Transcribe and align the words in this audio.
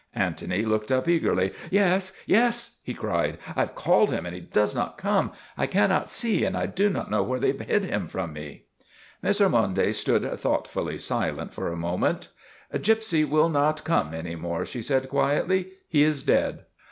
Antony 0.15 0.65
looked 0.65 0.91
up 0.91 1.07
eagerly." 1.07 1.53
Yes, 1.79 2.11
yes!" 2.25 2.77
he 2.85 2.95
cried," 2.95 3.37
I 3.55 3.59
have 3.59 3.75
called 3.75 4.09
him 4.09 4.25
and 4.25 4.33
he 4.33 4.41
does 4.41 4.73
not 4.73 4.97
come. 4.97 5.31
I 5.55 5.67
can 5.67 5.89
not 5.89 6.09
see 6.09 6.43
and 6.43 6.57
I 6.57 6.65
do 6.65 6.89
not 6.89 7.11
know 7.11 7.21
where 7.21 7.39
they 7.39 7.49
have 7.49 7.59
hid 7.61 7.85
him 7.85 8.07
from 8.07 8.33
me." 8.33 8.63
Miss 9.21 9.39
Ormonde 9.39 9.93
stood 9.93 10.23
thoughtfully 10.39 10.97
silent 10.97 11.53
for 11.53 11.71
a 11.71 11.77
moment." 11.77 12.29
Gypsy 12.73 13.29
will 13.29 13.49
not 13.49 13.83
come 13.83 14.11
any 14.15 14.35
more," 14.35 14.65
she 14.65 14.81
said 14.81 15.07
quietly." 15.07 15.73
He 15.87 16.01
is 16.01 16.23
dead." 16.23 16.65